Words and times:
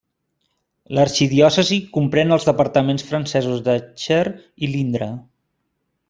L'arxidiòcesi 0.99 1.77
comprèn 1.97 2.35
els 2.37 2.47
departaments 2.49 3.05
francesos 3.13 3.61
de 3.71 3.75
Cher 4.05 4.23
i 4.31 4.71
de 4.71 4.75
l'Indre. 4.77 5.11